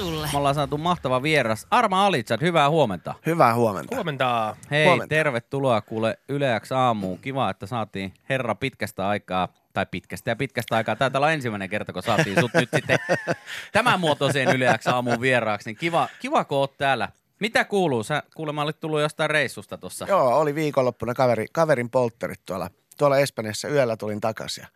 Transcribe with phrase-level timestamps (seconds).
[0.00, 0.28] sulle.
[0.32, 1.66] Me ollaan saatu mahtava vieras.
[1.70, 3.14] Arma Alitsat, hyvää huomenta.
[3.26, 3.94] Hyvää huomenta.
[3.96, 4.56] Huomenta.
[4.70, 5.08] Hei, Huomenta.
[5.08, 7.18] tervetuloa kuule Yleäks aamuun.
[7.18, 10.96] Kiva, että saatiin herra pitkästä aikaa, tai pitkästä ja pitkästä aikaa.
[10.96, 12.98] Taitaa olla ensimmäinen kerta, kun saatiin sut nyt sitten
[13.72, 15.68] tämän muotoiseen Yleäks aamuun vieraaksi.
[15.70, 17.08] Niin kiva, kiva, kun oot täällä.
[17.40, 18.02] Mitä kuuluu?
[18.02, 20.06] Sä kuulemma olit tullut jostain reissusta tuossa.
[20.08, 23.68] Joo, oli viikonloppuna kaveri, kaverin poltterit tuolla, tuolla Espanjassa.
[23.68, 24.66] Yöllä tulin takaisin.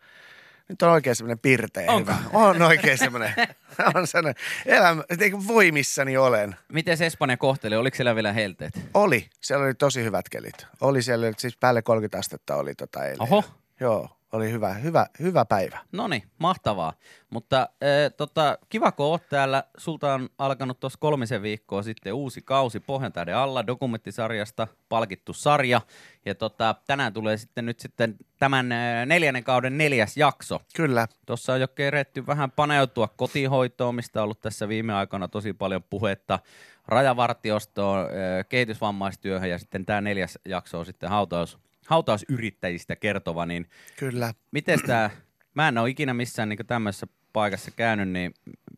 [0.69, 2.11] Nyt on oikein semmoinen pirteä Onko?
[2.11, 2.29] hyvä.
[2.33, 3.33] On oikein semmoinen.
[3.95, 5.03] on semmoinen elämä,
[5.47, 6.55] voimissani olen.
[6.71, 7.75] Miten se Espanja kohteli?
[7.75, 8.81] Oliko siellä vielä helteet?
[8.93, 10.67] Oli, siellä oli tosi hyvät kelit.
[10.81, 13.21] Oli siellä, siis päälle 30 astetta oli tota eilen.
[13.21, 13.43] Oho.
[13.79, 15.79] Joo, oli hyvä, hyvä, hyvä päivä.
[15.91, 16.93] No niin, mahtavaa.
[17.29, 19.63] Mutta äh, tota, kiva, kun oot täällä.
[19.77, 25.81] Sulta on alkanut tuossa kolmisen viikkoa sitten uusi kausi Pohjantähden alla dokumenttisarjasta, palkittu sarja.
[26.25, 30.61] Ja tota, tänään tulee sitten nyt sitten tämän äh, neljännen kauden neljäs jakso.
[30.75, 35.53] Kyllä, Tuossa on jo keretty vähän paneutua kotihoitoon, mistä on ollut tässä viime aikoina tosi
[35.53, 36.39] paljon puhetta,
[36.87, 38.09] rajavartiostoon, äh,
[38.49, 44.33] kehitysvammaistyöhön ja sitten tämä neljäs jakso on sitten hautaus, hautausyrittäjistä kertova, niin kyllä.
[44.51, 45.09] Miten tämä,
[45.53, 48.33] mä en ole ikinä missään niin tämmöisessä paikassa käynyt, niin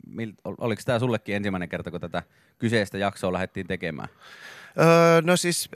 [0.08, 2.24] mil, ol- oliko tämä sullekin ensimmäinen kerta, kun tätä
[2.58, 4.10] kyseistä jaksoa lähdettiin tekemään?
[4.80, 5.70] Öö, no siis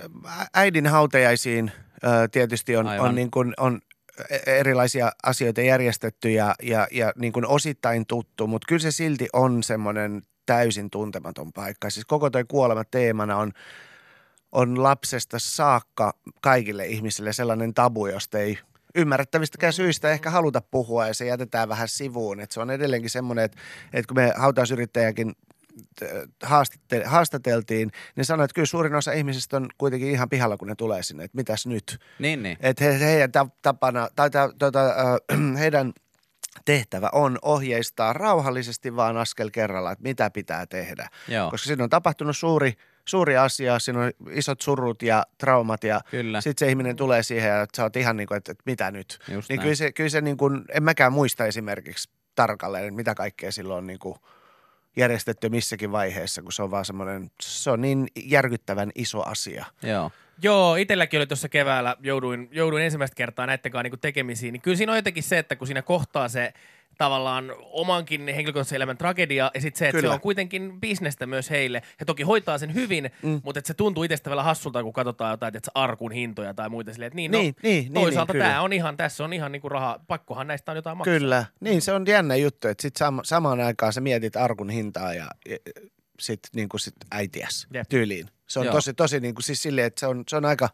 [0.53, 1.71] äidin hautajaisiin
[2.03, 3.09] öö, tietysti on, Aivan.
[3.09, 3.81] on, niin kuin, on
[4.29, 9.27] e- erilaisia asioita järjestetty ja, ja, ja niin kuin osittain tuttu, mutta kyllä se silti
[9.33, 11.89] on semmoinen täysin tuntematon paikka.
[11.89, 13.51] Siis koko tuo kuolema teemana on,
[14.51, 18.59] on lapsesta saakka kaikille ihmisille sellainen tabu, josta ei
[18.95, 22.39] ymmärrettävistäkään syistä ehkä haluta puhua ja se jätetään vähän sivuun.
[22.39, 23.57] Et se on edelleenkin semmoinen, että,
[23.93, 25.35] että kun me hautausyrittäjäkin
[26.45, 30.75] haastatte- haastateltiin, niin sanoi, että kyllä suurin osa ihmisistä on kuitenkin ihan pihalla, kun ne
[30.75, 31.99] tulee sinne, että mitäs nyt.
[32.19, 32.57] Niin, niin.
[32.59, 35.93] Että he, heidän ta- tapana, tai ta, tota, äh, heidän
[36.65, 41.09] tehtävä on ohjeistaa rauhallisesti vaan askel kerralla, että mitä pitää tehdä.
[41.27, 42.73] Joo, Koska siinä on tapahtunut suuri,
[43.07, 46.01] suuri asia, siinä on isot surut ja traumat ja
[46.39, 49.19] sitten se ihminen tulee siihen ja sä oot ihan niin kuin, että, että mitä nyt.
[49.27, 49.63] Just Niin näin.
[49.63, 53.77] kyllä se, kyllä se niin kuin, en mäkään muista esimerkiksi tarkalleen, että mitä kaikkea silloin
[53.77, 54.15] on niin kuin
[54.95, 59.65] järjestetty missäkin vaiheessa, kun se on vaan semmoinen, se on niin järkyttävän iso asia.
[59.83, 60.11] Joo.
[60.43, 64.53] Joo, itselläkin oli tuossa keväällä, jouduin, jouduin ensimmäistä kertaa näiden kanssa niin tekemisiin.
[64.53, 66.53] Niin kyllä siinä on jotenkin se, että kun siinä kohtaa se
[67.01, 70.11] tavallaan omankin henkilökohtaisen elämän tragedia ja sitten se, että Kyllä.
[70.11, 71.81] se on kuitenkin bisnestä myös heille.
[71.99, 73.41] Ja toki hoitaa sen hyvin, mm.
[73.43, 76.93] mutta että se tuntuu itsestä vielä hassulta, kun katsotaan jotain että arkun hintoja tai muita
[76.93, 79.51] silleen, että niin, Niin, no, niin, niin, toisaalta niin, tämä on ihan, tässä on ihan
[79.51, 81.13] niinku raha, pakkohan näistä on jotain maksaa.
[81.13, 85.13] Kyllä, niin se on jännä juttu, että sit sam- samaan aikaan sä mietit arkun hintaa
[85.13, 85.57] ja, ja
[86.19, 87.89] sit, niin kuin sit äitiäs Jep.
[87.89, 88.27] tyyliin.
[88.47, 88.75] Se on Joo.
[88.75, 90.69] tosi, tosi niin kuin siis silleen, että se on, se on aika,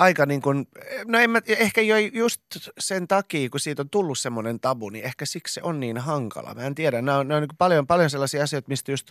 [0.00, 0.66] aika niin kuin,
[1.06, 2.42] no en mä, ehkä jo just
[2.78, 6.54] sen takia, kun siitä on tullut semmoinen tabu, niin ehkä siksi se on niin hankala.
[6.54, 9.10] Mä en tiedä, nämä on, nämä on niin paljon, paljon sellaisia asioita, mistä just,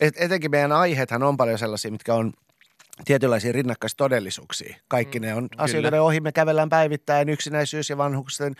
[0.00, 2.32] et, etenkin meidän aiheethan on paljon sellaisia, mitkä on
[3.04, 4.76] tietynlaisia rinnakkaistodellisuuksia.
[4.88, 8.54] Kaikki ne on asioita, joiden ohi me kävellään päivittäin, yksinäisyys ja vanhuksen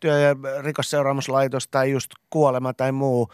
[0.00, 3.28] työ- ja rikosseuraamuslaitos tai just kuolema tai muu.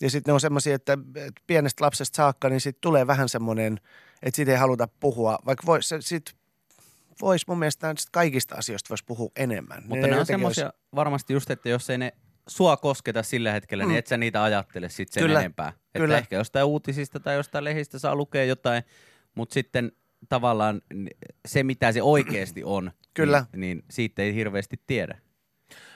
[0.00, 0.98] Ja sitten ne on semmoisia, että
[1.46, 3.80] pienestä lapsesta saakka, niin sitten tulee vähän semmoinen,
[4.22, 5.38] että siitä ei haluta puhua.
[5.46, 6.37] Vaikka vois, se, sit
[7.20, 9.82] vois mun mielestä sit kaikista asioista voisi puhua enemmän.
[9.82, 12.12] Mutta ne on jotenkin semmoisia varmasti just, että jos ei ne
[12.46, 13.88] sua kosketa sillä hetkellä, mm.
[13.88, 15.68] niin et sä niitä ajattele sit sen Kyllä, enempää.
[15.68, 16.18] Että kyllä.
[16.18, 18.82] ehkä jostain uutisista tai jostain lehdistä saa lukea jotain,
[19.34, 19.92] mutta sitten
[20.28, 20.82] tavallaan
[21.48, 23.46] se, mitä se oikeasti on, Kyllä.
[23.52, 25.18] Niin, niin siitä ei hirveästi tiedä.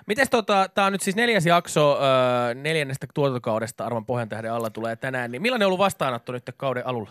[0.07, 4.97] Mites tota, tää on nyt siis neljäs jakso öö, neljännestä tuotantokaudesta Arman Pohjantähden alla tulee
[4.97, 7.11] tänään, niin millainen on ollut vastaanotto nyt kauden alulla?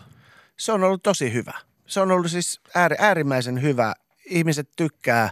[0.58, 1.52] se on ollut tosi hyvä.
[1.92, 3.94] Se on ollut siis äär, äärimmäisen hyvä.
[4.24, 5.30] Ihmiset tykkää.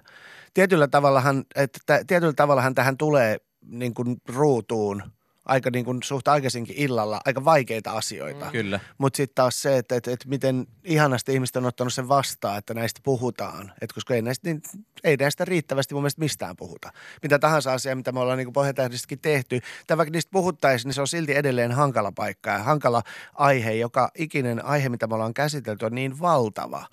[0.54, 5.02] Tietyllä tavallahan, että tä- tietyllä tavallahan tähän tulee niin kuin ruutuun
[5.50, 8.44] aika niin kuin suht aikaisinkin illalla aika vaikeita asioita.
[8.44, 8.50] Mm.
[8.50, 8.80] Kyllä.
[8.98, 12.74] Mutta sitten taas se, että, että, että miten ihanasti ihmiset on ottanut sen vastaan, että
[12.74, 13.72] näistä puhutaan.
[13.80, 14.62] Et koska ei näistä, niin,
[15.04, 16.92] ei näistä riittävästi mun mielestä mistään puhuta.
[17.22, 21.00] Mitä tahansa asiaa, mitä me ollaan niin Pohjatähdistäkin tehty, tai vaikka niistä puhuttaisiin, niin se
[21.00, 23.02] on silti edelleen hankala paikka ja hankala
[23.34, 23.72] aihe.
[23.72, 26.86] Joka ikinen aihe, mitä me ollaan käsitelty, on niin valtava,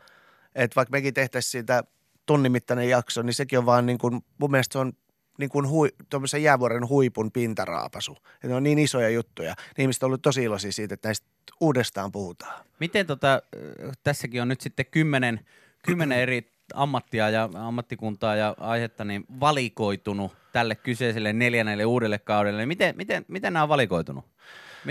[0.56, 1.84] että vaikka mekin tehtäisiin siitä
[2.26, 4.94] tunnin mittainen jakso, niin sekin on vaan niin kuin, mun mielestä se on
[5.38, 5.90] niin kuin hui,
[6.42, 8.18] jäävuoren huipun pintaraapasu.
[8.44, 9.54] Ne on niin isoja juttuja.
[9.58, 11.28] Niin ihmiset on ollut tosi iloisia siitä, että näistä
[11.60, 12.66] uudestaan puhutaan.
[12.80, 15.40] Miten tota, äh, tässäkin on nyt sitten kymmenen,
[15.86, 22.66] kymmenen eri ammattia ja ammattikuntaa ja aihetta niin valikoitunut tälle kyseiselle neljännelle uudelle kaudelle.
[22.66, 24.26] Miten, miten, miten nämä on valikoitunut?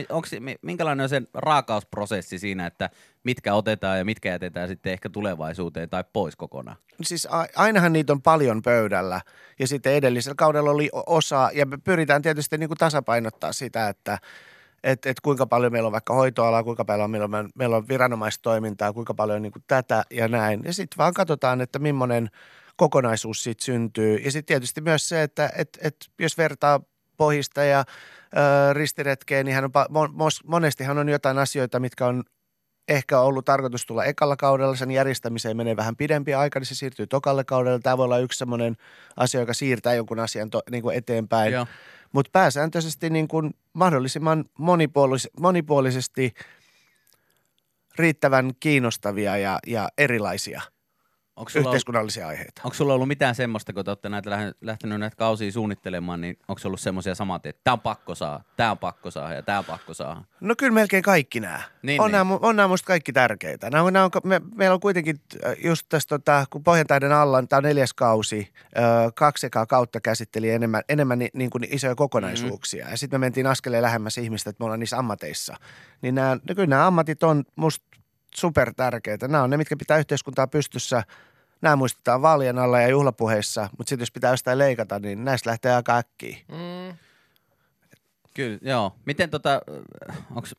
[0.09, 2.91] Onks, mi- minkälainen on se raakausprosessi siinä, että
[3.25, 6.77] mitkä otetaan ja mitkä jätetään sitten ehkä tulevaisuuteen tai pois kokonaan?
[7.03, 9.21] Siis ainahan niitä on paljon pöydällä
[9.59, 14.19] ja sitten edellisellä kaudella oli osa ja me pyritään tietysti niin kuin tasapainottaa sitä, että
[14.85, 18.93] että et kuinka paljon meillä on vaikka hoitoalaa, kuinka paljon meillä on, meillä on viranomaistoimintaa,
[18.93, 20.61] kuinka paljon niin kuin tätä ja näin.
[20.65, 22.31] Ja sitten vaan katsotaan, että millainen
[22.77, 24.17] kokonaisuus siitä syntyy.
[24.17, 26.81] Ja sitten tietysti myös se, että et, et jos vertaa
[27.17, 29.71] pohista ja ö, ristiretkeen, niin hän on,
[30.47, 32.25] monestihan on jotain asioita, mitkä on
[32.89, 37.07] ehkä ollut tarkoitus tulla ekalla kaudella, sen järjestämiseen menee vähän pidempi aika, niin se siirtyy
[37.07, 37.79] tokalle kaudelle.
[37.79, 38.77] Tämä voi olla yksi sellainen
[39.17, 41.53] asia, joka siirtää jonkun asian to, niin kuin eteenpäin.
[42.13, 46.35] Mutta pääsääntöisesti niin kuin mahdollisimman monipuolis- monipuolisesti
[47.99, 50.63] riittävän kiinnostavia ja, ja erilaisia–
[51.37, 52.63] Onko sulla yhteiskunnallisia ollut, aiheita.
[52.65, 54.31] Onko sulla ollut mitään semmoista, kun te olette näitä
[54.61, 58.71] lähtenyt näitä kausia suunnittelemaan, niin onko ollut semmoisia samat, että tämä on pakko saa, tämä
[58.71, 60.25] on pakko saa ja tämä on pakko saa?
[60.41, 61.61] No kyllä melkein kaikki nämä.
[61.83, 62.13] Niin, on, niin.
[62.13, 63.71] Nämä, on nämä musta kaikki tärkeitä.
[63.71, 67.43] Nämä on, nämä on, me, meillä on kuitenkin äh, just tässä, tota, kun Pohjantäiden alla,
[67.43, 71.65] tämä on neljäs kausi, ö, äh, kaksi ekaa kautta käsitteli enemmän, enemmän ni, niin kuin
[71.71, 72.85] isoja kokonaisuuksia.
[72.85, 72.93] Mm-hmm.
[72.93, 75.57] Ja sitten me mentiin askeleen lähemmäs ihmistä, että me ollaan niissä ammateissa.
[76.03, 77.87] Niin nämä, no kyllä nämä ammatit on musta
[78.37, 79.29] super tärkeitä.
[79.29, 81.03] Nämä on ne, mitkä pitää yhteiskuntaa pystyssä.
[81.61, 85.75] Nämä muistetaan vaalien alla ja juhlapuheissa, mutta sitten jos pitää jostain leikata, niin näistä lähtee
[85.75, 86.37] aika äkkiä.
[86.49, 86.97] Mm.
[88.35, 88.97] Kyllä, joo.
[89.07, 89.63] Miten tota,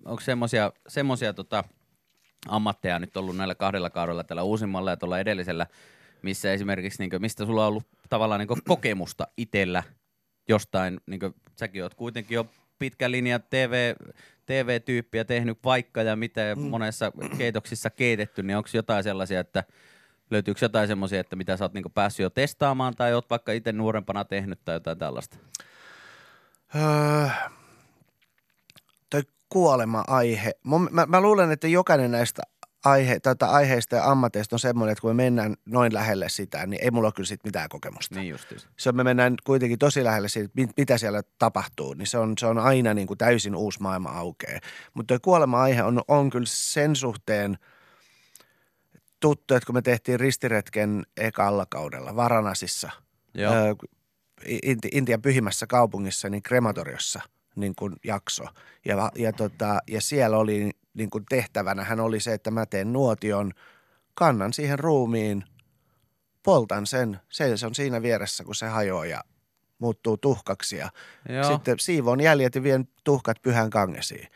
[0.05, 1.63] onko semmoisia semmosia tota,
[2.47, 5.67] ammatteja nyt ollut näillä kahdella kaudella tällä uusimmalla ja tuolla edellisellä,
[6.21, 9.83] missä esimerkiksi, niin kuin, mistä sulla on ollut tavallaan niin kokemusta itsellä
[10.49, 12.47] jostain, niin kuin, säkin oot kuitenkin jo
[12.79, 13.95] pitkä linja TV,
[14.45, 16.61] TV-tyyppiä tehnyt vaikka ja mitä mm.
[16.61, 19.63] monessa keitoksissa keitetty, niin onko jotain sellaisia, että
[20.31, 23.71] löytyykö jotain semmoisia, että mitä sä oot niinku päässyt jo testaamaan tai oot vaikka itse
[23.71, 25.37] nuorempana tehnyt tai jotain tällaista?
[26.75, 27.27] Öö,
[29.09, 30.51] toi kuolema-aihe.
[30.91, 32.41] Mä, mä, luulen, että jokainen näistä
[32.85, 36.83] aihe, tätä aiheista ja ammateista on semmoinen, että kun me mennään noin lähelle sitä, niin
[36.83, 38.15] ei mulla ole kyllä siitä mitään kokemusta.
[38.15, 38.67] Niin justiis.
[38.77, 42.45] Se on, me mennään kuitenkin tosi lähelle siitä, mitä siellä tapahtuu, niin se on, se
[42.45, 44.59] on aina niin kuin täysin uusi maailma aukeaa.
[44.93, 47.57] Mutta tuo kuolema-aihe on, on kyllä sen suhteen
[49.19, 52.89] tuttu, että kun me tehtiin ristiretken ekalla kaudella Varanasissa,
[53.33, 53.53] Joo.
[53.53, 53.75] Ö,
[54.91, 57.21] Intian pyhimmässä kaupungissa, niin krematoriossa
[57.55, 58.43] niin kuin jakso.
[58.85, 62.93] Ja, ja, tota, ja siellä oli niin kuin tehtävänä hän oli se, että mä teen
[62.93, 63.51] nuotion,
[64.13, 65.43] kannan siihen ruumiin,
[66.43, 69.23] poltan sen, se, on siinä vieressä, kun se hajoaa ja
[69.79, 70.89] muuttuu tuhkaksi ja
[71.29, 71.43] Joo.
[71.43, 74.27] sitten siivon jäljet ja vien tuhkat pyhän kangesiin.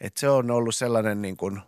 [0.00, 1.60] Et se on ollut sellainen niin kuin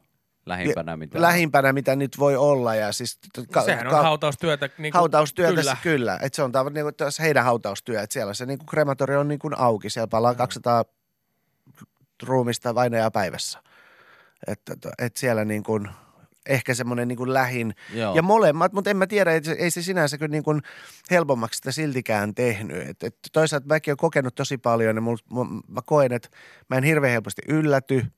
[0.47, 2.75] Lähimpänä mitä, lähimpänä, mitä nyt voi olla.
[2.75, 3.19] Ja siis,
[3.53, 4.67] ka- Sehän on ka- hautaustyötä.
[4.67, 5.77] Niin kuin, hautaustyötä, kyllä.
[5.83, 6.19] kyllä.
[6.23, 8.03] Että se on tav- niin kuin, heidän hautaustyö.
[8.03, 9.91] Että siellä se niin kuin krematori on niin kuin auki.
[9.91, 10.85] Siellä palaa 200
[12.23, 13.63] ruumista vainajaa päivässä.
[14.47, 15.89] Että et, siellä niin kuin,
[16.47, 17.75] ehkä semmoinen niin kuin lähin.
[17.95, 18.15] Joo.
[18.15, 20.63] Ja molemmat, mutta en mä tiedä, ei, ei se sinänsä kyllä niin kuin
[21.11, 22.89] helpommaksi sitä siltikään tehnyt.
[22.89, 26.29] Et, et toisaalta mäkin olen kokenut tosi paljon ja mul, mä, mä koen, että
[26.71, 28.05] mä en hirveän helposti ylläty–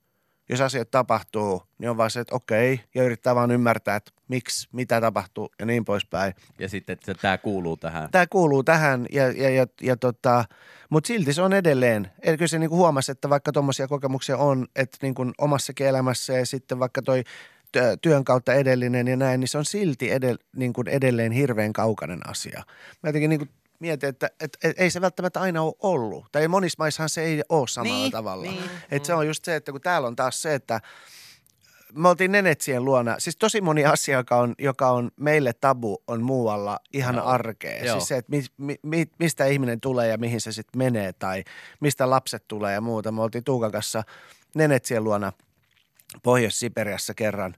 [0.48, 4.68] jos asiat tapahtuu, niin on vaan se, että okei, ja yrittää vaan ymmärtää, että miksi,
[4.72, 6.34] mitä tapahtuu ja niin poispäin.
[6.58, 8.10] Ja sitten, että tämä kuuluu tähän.
[8.10, 10.44] Tämä kuuluu tähän, ja, ja, ja, ja tota,
[10.90, 12.12] mutta silti se on edelleen.
[12.22, 16.46] Eli kyllä se niinku huomasi, että vaikka tuommoisia kokemuksia on, että niinku omassakin elämässä ja
[16.46, 17.22] sitten vaikka toi
[18.02, 22.28] työn kautta edellinen ja näin, niin se on silti edell, niin kuin edelleen hirveän kaukainen
[22.28, 22.62] asia.
[23.02, 26.26] Mä jotenkin niin kuin mietin, että, että, että ei se välttämättä aina ole ollut.
[26.32, 28.42] Tai monissa maissahan se ei ole samalla niin, tavalla.
[28.50, 28.70] Niin.
[28.90, 30.80] Että se on just se, että kun täällä on taas se, että
[31.94, 33.14] me oltiin Nenetsien luona.
[33.18, 37.26] Siis tosi moni asia, joka on, joka on meille tabu, on muualla ihan Joo.
[37.26, 37.84] arkea.
[37.84, 37.96] Joo.
[37.96, 41.44] Siis se, että mi, mi, mistä ihminen tulee ja mihin se sitten menee tai
[41.80, 43.12] mistä lapset tulee ja muuta.
[43.12, 44.02] Me oltiin Tuukan kanssa
[44.54, 45.32] Nenetsien luona
[46.22, 47.54] Pohjois-Siperiassa kerran.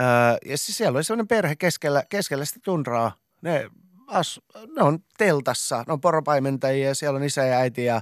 [0.00, 0.06] Öö,
[0.46, 3.12] ja siis siellä oli sellainen perhe keskellä, keskellä sitä tundraa.
[3.42, 3.70] Ne
[4.06, 4.40] as,
[4.76, 8.00] ne on teltassa, ne on poropaimentajia ja siellä on isä ja äiti ja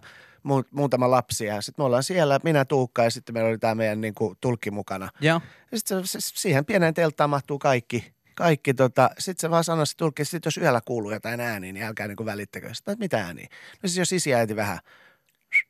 [0.71, 1.45] muutama lapsi.
[1.45, 4.37] Ja sitten me ollaan siellä, minä Tuukka ja sitten meillä oli tämä meidän niin kuin,
[4.41, 5.09] tulkki mukana.
[5.21, 5.41] Ja,
[5.73, 8.13] ja sitten se, siihen pieneen telttaan mahtuu kaikki.
[8.35, 11.87] kaikki tota, sitten se vaan sanoi se tulkki, että jos yöllä kuuluu jotain ääniä, niin
[11.87, 12.75] älkää niin välittäkö.
[12.75, 13.49] Sitten mitä ääniä?
[13.83, 14.79] No siis jos isi äiti vähän–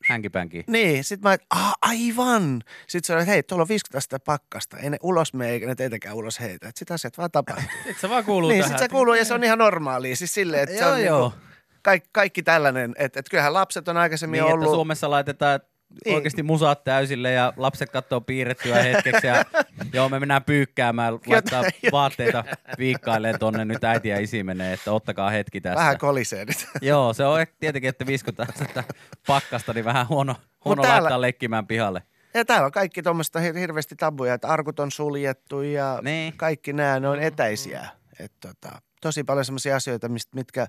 [0.09, 0.63] Hänkipänki.
[0.67, 2.61] Niin, sit mä, ah, aivan.
[2.87, 4.77] Sitten se oli, hei, tuolla on 50 astetta pakkasta.
[4.77, 6.69] Ei ne ulos mene, eikä ne teitäkään ulos heitä.
[6.69, 7.65] Et sit asiat vaan tapahtuu.
[7.87, 8.79] sit se vaan kuuluu Niin, tähän.
[8.79, 10.15] sit se kuuluu ja se on ihan normaalia.
[10.15, 11.29] Siis silleen, että se on joo.
[11.29, 11.50] Niinku,
[11.81, 12.95] kaikki, kaikki tällainen.
[12.97, 14.65] Että et kyllähän lapset on aikaisemmin niin, ollut.
[14.65, 15.59] Että Suomessa laitetaan
[16.05, 16.15] niin.
[16.15, 19.45] oikeasti musaat täysille ja lapset katsoo piirrettyä hetkeksi ja
[19.93, 22.43] joo me mennään pyykkäämään, laittaa vaatteita
[22.77, 25.79] viikkailleen tonne, nyt äiti ja isi menee, että ottakaa hetki tässä.
[25.79, 26.67] Vähän kolisee nyt.
[26.81, 28.83] joo, se on tietenkin, että 50 sitä
[29.27, 30.35] pakkasta, niin vähän huono,
[30.65, 32.03] huono täällä, laittaa leikkimään pihalle.
[32.33, 36.33] Ja täällä on kaikki tuommoista hirveästi tabuja, että arkut on suljettu ja niin.
[36.37, 37.87] kaikki nämä, ne on etäisiä.
[38.19, 40.67] Et tota, tosi paljon sellaisia asioita, mitkä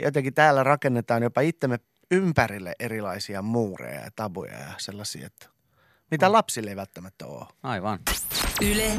[0.00, 1.78] jotenkin täällä rakennetaan jopa itsemme
[2.10, 5.46] ympärille erilaisia muureja ja tabuja ja sellaisia, että
[6.10, 7.46] mitä lapsille ei välttämättä ole.
[7.62, 7.98] Aivan.
[8.62, 8.98] Yle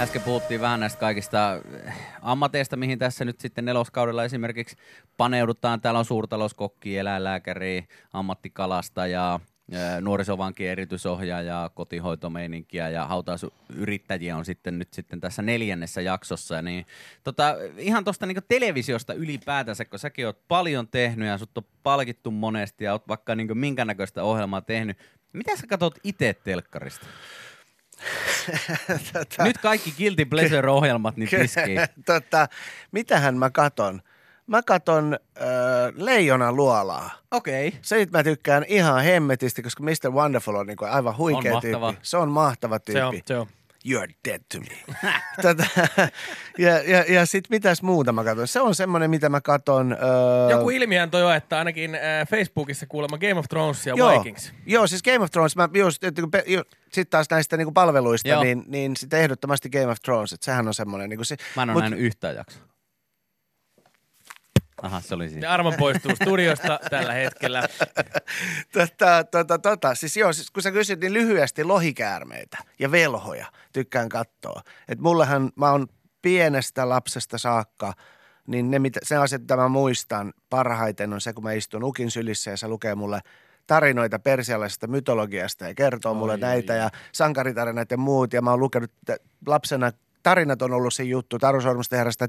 [0.00, 4.76] Äsken puhuttiin vähän näistä kaikista eh, ammateista, mihin tässä nyt sitten neloskaudella esimerkiksi
[5.16, 5.80] paneudutaan.
[5.80, 9.40] Täällä on suurtalouskokki, eläinlääkäri, ammattikalastaja,
[10.00, 16.62] nuorisovankien erityisohjaaja, kotihoitomeininkiä ja hautausuyrittäjiä on sitten nyt sitten tässä neljännessä jaksossa.
[16.62, 16.86] Niin,
[17.24, 22.30] tota, ihan tuosta niin televisiosta ylipäätänsä, kun säkin oot paljon tehnyt ja sut on palkittu
[22.30, 24.98] monesti ja oot vaikka niin minkä näköistä ohjelmaa tehnyt.
[25.32, 27.06] Mitä sä katsot itse telkkarista?
[29.12, 31.80] Tota, Nyt kaikki Guilty Pleasure-ohjelmat niin tiskiin.
[32.06, 32.48] tota,
[32.92, 34.02] mitähän mä katon?
[34.50, 35.46] Mä katon äh,
[35.96, 37.10] Leijona luolaa.
[37.30, 37.68] Okei.
[37.68, 37.80] Okay.
[37.82, 40.10] Se nyt mä tykkään ihan hemmetisti, koska Mr.
[40.10, 41.78] Wonderful on niinku aivan huikea On tyyppi.
[41.78, 42.00] mahtava.
[42.02, 42.98] Se on mahtava tyyppi.
[43.00, 43.46] Se on, se on.
[43.88, 44.96] You're dead to me.
[45.42, 45.66] Tätä,
[46.58, 48.48] ja ja, ja sitten mitäs muuta mä katson?
[48.48, 49.92] Se on semmoinen, mitä mä katon.
[49.92, 54.18] Öö, Joku ilmihän toi on, että ainakin äh, Facebookissa kuulemma Game of Thrones ja joo,
[54.18, 54.52] Vikings.
[54.66, 57.72] joo, siis Game of Thrones, mä just, että kun pe- ju- sit taas näistä niinku
[57.72, 58.42] palveluista, Joo.
[58.42, 61.10] niin, niin sitten ehdottomasti Game of Thrones, että sehän on semmoinen.
[61.10, 62.62] Niinku se, Mä en ole mut- nähnyt yhtään jaksoa.
[64.82, 65.50] Aha, se oli siinä.
[65.50, 67.62] Arman poistuu studiosta tällä hetkellä.
[68.72, 69.94] Tota, tota, tota.
[69.94, 74.62] Siis joo, siis kun sä kysyt niin lyhyesti lohikäärmeitä ja velhoja tykkään katsoa.
[74.88, 75.86] Et mullahan, mä oon
[76.22, 77.92] pienestä lapsesta saakka,
[78.46, 82.10] niin ne, mitä, se asiat, mitä mä muistan parhaiten on se, kun mä istun ukin
[82.10, 83.20] sylissä ja se lukee mulle
[83.66, 88.32] tarinoita persialaisesta mytologiasta ja kertoo mulle Oi, näitä oi, ja sankaritarinat ja muut.
[88.32, 88.92] Ja mä oon lukenut
[89.46, 91.60] lapsena tarinat on ollut se juttu, Taru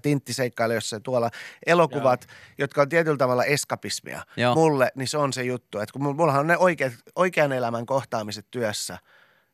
[0.01, 1.29] Tinttiseikkailijassa ja tuolla
[1.65, 4.55] elokuvat, jotka on tietyllä tavalla eskapismia Joo.
[4.55, 5.79] mulle, niin se on se juttu.
[5.79, 8.97] Että kun mullahan on ne oikeat, oikean elämän kohtaamiset työssä,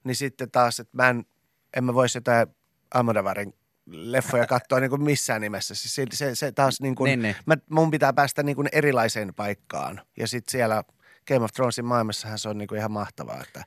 [0.03, 1.25] niin sitten taas, että mä en,
[1.77, 2.47] en mä voisi jotain
[2.93, 3.53] Almodavarin
[3.85, 5.75] leffoja katsoa niin kuin missään nimessä.
[5.75, 7.35] Siis se, se, se taas niin kuin, Niin, niin.
[7.45, 10.01] Mä, mun pitää päästä niin kuin erilaiseen paikkaan.
[10.17, 10.83] Ja sitten siellä
[11.27, 13.63] Game of Thronesin maailmassahan se on niin kuin ihan mahtavaa, että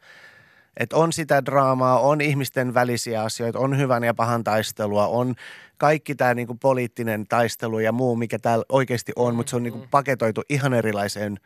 [0.77, 5.35] että on sitä draamaa, on ihmisten välisiä asioita, on hyvän ja pahan taistelua, on
[5.79, 9.87] kaikki tämä niinku poliittinen taistelu ja muu, mikä täällä oikeasti on, mutta se on niinku
[9.91, 11.41] paketoitu ihan erilaiseen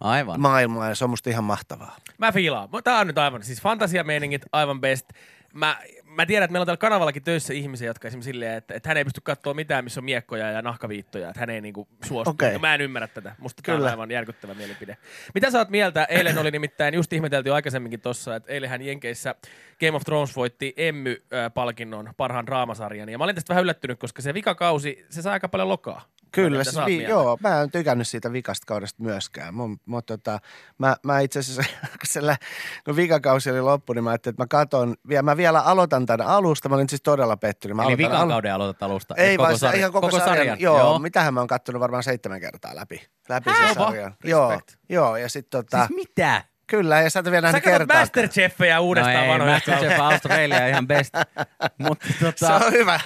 [0.00, 0.40] Aivan.
[0.40, 1.96] maailmaan ja se on musta ihan mahtavaa.
[2.18, 2.68] Mä fiilaan.
[2.84, 5.06] Tää on nyt aivan, siis fantasiameiningit aivan best.
[5.54, 5.76] Mä,
[6.16, 8.96] mä tiedän, että meillä on täällä kanavallakin töissä ihmisiä, jotka esimerkiksi silleen, että, että hän
[8.96, 12.36] ei pysty katsoa mitään, missä on miekkoja ja nahkaviittoja, että hän ei niinku suostu.
[12.52, 13.34] Ja Mä en ymmärrä tätä.
[13.38, 13.90] Musta tää on Kyllä.
[13.90, 14.96] aivan järkyttävä mielipide.
[15.34, 16.04] Mitä sä oot mieltä?
[16.04, 19.34] Eilen oli nimittäin, just ihmetelty jo aikaisemminkin tossa, että eilenhän Jenkeissä
[19.80, 23.08] Game of Thrones voitti Emmy-palkinnon parhaan draamasarjan.
[23.08, 26.08] Ja mä olin tästä vähän yllättynyt, koska se vikakausi, se saa aika paljon lokaa.
[26.32, 29.54] Kyllä, siis vi- joo, mä en tykännyt siitä vikasta kaudesta myöskään.
[29.54, 30.38] Mun, mun, tota,
[30.78, 32.36] mä, mä itse asiassa, kun, siellä,
[32.84, 36.26] kun vikakausi oli loppu, niin mä ajattelin, että mä katon, vielä, mä vielä aloitan tämän
[36.26, 36.68] alusta.
[36.68, 37.76] Mä olin siis todella pettynyt.
[37.76, 39.14] Mä Eli aloitan vikan alu- kauden aloitat alusta.
[39.14, 40.28] Ei Et vaan koko sitä sarja- ihan koko, sarjan.
[40.28, 40.60] sarjan.
[40.60, 40.98] Joo, Joo.
[40.98, 43.02] mitähän mä oon kattonut varmaan seitsemän kertaa läpi.
[43.28, 43.66] Läpi Hää?
[43.66, 44.14] sen sarjan.
[44.24, 46.44] Joo, joo, ja sitten tota, Siis mitä?
[46.76, 48.00] Kyllä, ja sä et vielä Sä nähnyt katsot kertaa.
[48.00, 51.14] Masterchefejä uudestaan no ei, vanhoja Masterchef Australia ihan best.
[51.78, 53.00] Mutta Se tota, on hyvä.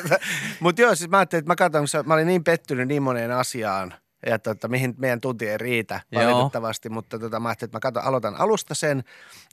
[0.60, 3.02] Mutta joo, siis mä ajattelin, että mä katson, kun se- mä olin niin pettynyt niin
[3.02, 3.94] moneen asiaan,
[4.26, 6.22] ja tota, mihin meidän tunti ei riitä Joo.
[6.24, 9.04] valitettavasti, mutta tota, mä ajattelin, että mä katon, aloitan alusta sen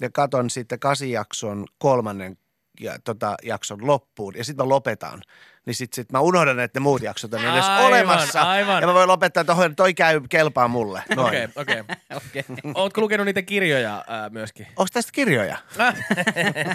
[0.01, 2.38] ja katon sitten kasijakson kolmannen
[2.79, 5.21] ja, tota, jakson loppuun ja sitten mä lopetan.
[5.65, 8.41] Niin sitten sit mä unohdan, että ne muut jaksot on edes Aivan, olemassa.
[8.41, 8.81] aivan.
[8.81, 11.03] Ja mä voin lopettaa, että toi- toi käy, kelpaa mulle.
[11.17, 11.79] Okei, okei.
[12.27, 12.43] okei.
[12.75, 14.67] Ootko lukenut niitä kirjoja ää, myöskin?
[14.67, 15.57] Onko tästä kirjoja?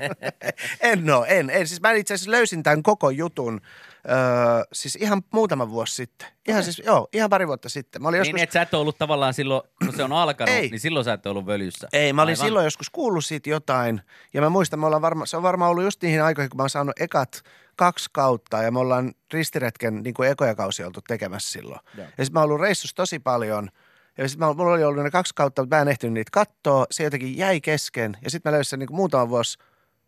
[0.81, 1.69] en oo, en, en.
[1.69, 3.61] Siis mä itse asiassa löysin tämän koko jutun
[4.09, 4.17] öö,
[4.73, 6.29] siis ihan muutama vuosi sitten.
[6.49, 8.03] Ihan siis, joo, ihan pari vuotta sitten.
[8.03, 8.43] Mä olin Niin, joskus...
[8.43, 10.69] että sä et ollut tavallaan silloin, kun se on alkanut, Ei.
[10.71, 11.89] niin silloin sä et ollut völyssä.
[11.93, 12.47] Ei, mä olin Aivan.
[12.47, 14.01] silloin joskus kuullut siitä jotain.
[14.35, 16.63] Ja mä muistan, me ollaan varma, se on varmaan ollut just niihin aikoihin, kun mä
[16.63, 17.43] oon saanut ekat
[17.77, 18.63] kaksi kautta.
[18.63, 21.81] Ja me ollaan ristiretken niin kuin ekoja kausia oltu tekemässä silloin.
[21.97, 22.07] Joo.
[22.19, 23.69] Ja sitten mä oon ollut reissussa tosi paljon.
[24.19, 26.87] Ja sitten mulla oli ollut ne kaksi kautta, mutta mä en ehtinyt niitä katsoa.
[26.91, 28.17] Se jotenkin jäi kesken.
[28.25, 29.59] Ja sitten mä löysin sen niin muutama vuosi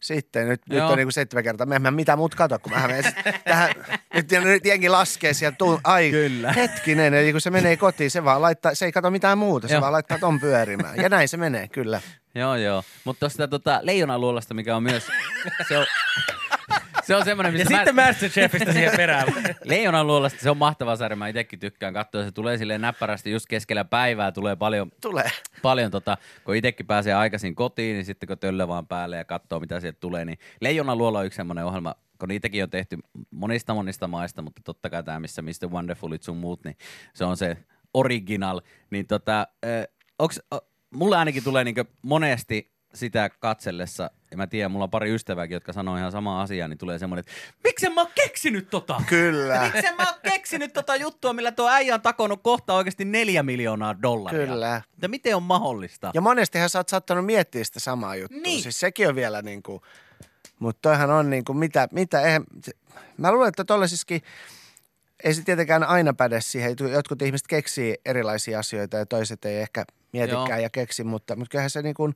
[0.00, 0.48] sitten.
[0.48, 0.90] Nyt, nyt Joo.
[0.90, 1.66] on niin kuin seitsemän kertaa.
[1.66, 3.12] Mä en mä mitään muuta katso, kun mä menen
[3.44, 3.70] tähän.
[4.14, 5.56] Nyt, nyt jengi laskee sieltä.
[5.56, 6.52] Tuu, ai, Kyllä.
[6.52, 7.14] hetkinen.
[7.14, 9.68] Eli kun se menee kotiin, se vaan laittaa, se ei katso mitään muuta.
[9.68, 9.80] Se Joo.
[9.80, 10.96] vaan laittaa ton pyörimään.
[10.96, 12.00] Ja näin se menee, kyllä.
[12.34, 12.82] Joo, joo.
[13.04, 15.06] Mutta tuosta tota, leijonaluolasta, mikä on myös,
[15.68, 15.86] se on,
[17.10, 19.28] se on semmoinen, Ja mistä sitten mä, Masterchefistä siihen perään.
[19.64, 22.24] Leijonaluolasta se on mahtava sarja, mä itsekin tykkään katsoa.
[22.24, 25.30] Se tulee silleen näppärästi just keskellä päivää, tulee paljon, Tulee.
[25.62, 29.60] paljon tota, kun itsekin pääsee aikaisin kotiin, niin sitten kun töllö vaan päälle ja katsoo,
[29.60, 32.98] mitä sieltä tulee, niin Leijonaluola on yksi semmoinen ohjelma, kun niitäkin on tehty
[33.30, 35.68] monista monista maista, mutta totta kai tämä, missä Mr.
[35.70, 36.76] Wonderfulit sun muut, niin
[37.14, 37.56] se on se
[37.94, 38.60] original.
[38.90, 39.86] Niin tota, äh,
[40.18, 40.60] onks, äh,
[40.94, 45.72] mulle ainakin tulee niinku monesti sitä katsellessa, ja mä tiedän, mulla on pari ystävääkin, jotka
[45.72, 47.32] sanoo ihan samaa asiaa, niin tulee semmoinen, että
[47.64, 49.02] miksen mä oon keksinyt tota?
[49.06, 49.60] Kyllä.
[49.74, 54.02] Miksen mä oon keksinyt tota juttua, millä tuo äijä on takonut kohta oikeasti neljä miljoonaa
[54.02, 54.46] dollaria?
[54.46, 54.82] Kyllä.
[54.90, 56.10] Mutta miten on mahdollista?
[56.14, 58.40] Ja monestihan sä oot saattanut miettiä sitä samaa juttua.
[58.40, 58.62] Niin.
[58.62, 59.82] Siis sekin on vielä niin kuin,
[60.58, 62.72] mutta toihan on niin kuin mitä, mitä eihän, se-
[63.16, 64.22] mä luulen, että tollasiskin,
[65.24, 66.76] ei se tietenkään aina päde siihen.
[66.92, 70.58] Jotkut ihmiset keksii erilaisia asioita ja toiset ei ehkä mietikään Joo.
[70.58, 72.14] ja keksi, mutta, mutta kyllähän se niin kuin,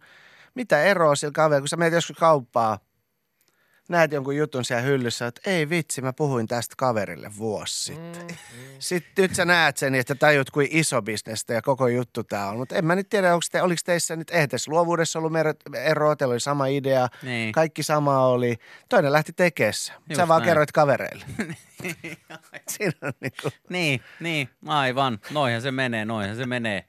[0.54, 2.78] mitä eroa sillä kaverilla, kun sä menet joskus kauppaa,
[3.88, 8.26] näet jonkun jutun siellä hyllyssä, että ei vitsi, mä puhuin tästä kaverille vuosi sitten.
[8.26, 8.36] Mm,
[8.78, 12.56] Sitten nyt sä näet sen, että tajut kuin iso bisnestä ja koko juttu tää on.
[12.56, 15.32] Mutta en mä nyt tiedä, onko te, oliko teissä nyt, eihän tässä luovuudessa ollut
[15.84, 17.52] eroa, teillä oli sama idea, Niin.
[17.52, 18.56] kaikki sama oli.
[18.88, 19.92] Toinen lähti tekeessä.
[20.08, 20.50] Just Sä vaan näin.
[20.50, 21.24] kerroit kavereille.
[22.68, 25.18] Siinä on niinku, Niin, niin, aivan.
[25.30, 26.84] Noihan se menee, noihan se menee.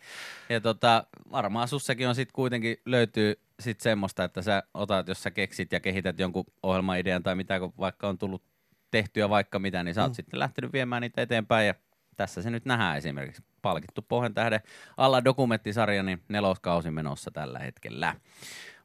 [0.49, 5.31] Ja tota, varmaan sussakin on sitten kuitenkin löytyy sit semmoista, että sä otat, jos sä
[5.31, 8.43] keksit ja kehität jonkun ohjelmaidean tai mitä, kun vaikka on tullut
[8.91, 10.15] tehtyä vaikka mitä, niin sä oot mm.
[10.15, 11.73] sitten lähtenyt viemään niitä eteenpäin ja
[12.17, 13.43] tässä se nyt nähdään esimerkiksi.
[13.61, 14.59] Palkittu Pohjan tähden
[14.97, 18.15] alla dokumenttisarja, niin neloskausi menossa tällä hetkellä.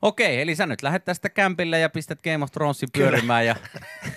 [0.03, 3.57] Okei, eli sä nyt lähdet tästä kämpille ja pistät Game of Thronesin pyörimään ja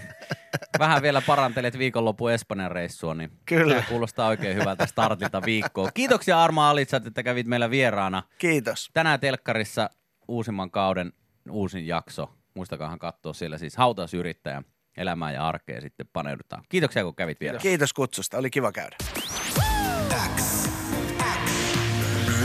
[0.80, 3.76] vähän vielä parantelet viikonlopun Espanjan reissua, niin Kyllä.
[3.76, 5.92] tämä kuulostaa oikein hyvältä startilta viikkoa.
[5.94, 8.24] Kiitoksia Arma Alitsat, että kävit meillä vieraana.
[8.38, 8.90] kiitos.
[8.94, 9.90] Tänään telkkarissa
[10.28, 11.14] uusimman kauden
[11.50, 12.30] uusin jakso.
[12.54, 14.64] Muistakaahan katsoa siellä siis hautausyrittäjän
[14.98, 16.64] elämää ja arkea sitten paneudutaan.
[16.70, 17.62] Kiitoksia, kun kävit vieraana.
[17.62, 18.96] Kiitos kutsusta, oli kiva käydä.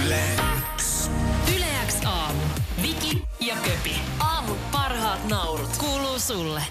[0.07, 0.23] Yle
[1.57, 2.41] Yle X aamu.
[2.83, 3.97] Viki ja Köpi.
[4.21, 5.77] Aamun parhaat naurut.
[5.77, 6.63] Kuuluu sulle.